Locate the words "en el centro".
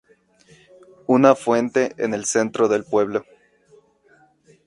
1.99-2.67